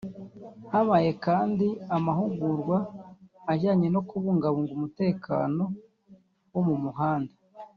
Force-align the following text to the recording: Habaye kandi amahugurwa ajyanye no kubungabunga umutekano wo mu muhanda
Habaye 0.71 1.11
kandi 1.25 1.67
amahugurwa 1.95 2.77
ajyanye 3.51 3.87
no 3.95 4.01
kubungabunga 4.09 4.73
umutekano 4.77 5.63
wo 6.53 6.61
mu 6.67 6.75
muhanda 6.83 7.33